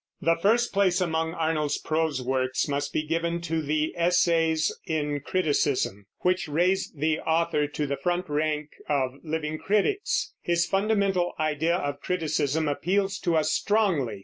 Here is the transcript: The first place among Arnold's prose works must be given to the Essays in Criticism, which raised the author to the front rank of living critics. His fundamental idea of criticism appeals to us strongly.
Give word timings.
The 0.19 0.35
first 0.37 0.73
place 0.73 0.99
among 0.99 1.35
Arnold's 1.35 1.77
prose 1.77 2.23
works 2.23 2.67
must 2.67 2.91
be 2.91 3.03
given 3.03 3.39
to 3.41 3.61
the 3.61 3.93
Essays 3.95 4.75
in 4.87 5.19
Criticism, 5.19 6.07
which 6.21 6.47
raised 6.47 6.99
the 6.99 7.19
author 7.19 7.67
to 7.67 7.85
the 7.85 7.97
front 7.97 8.27
rank 8.27 8.69
of 8.89 9.19
living 9.21 9.59
critics. 9.59 10.33
His 10.41 10.65
fundamental 10.65 11.33
idea 11.39 11.75
of 11.77 12.01
criticism 12.01 12.67
appeals 12.67 13.19
to 13.19 13.35
us 13.37 13.51
strongly. 13.51 14.19